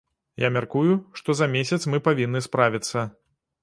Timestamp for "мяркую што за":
0.55-1.51